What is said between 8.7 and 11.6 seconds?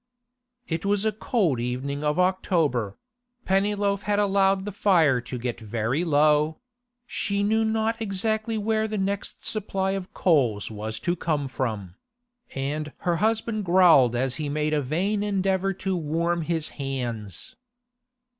the next supply of coals was to come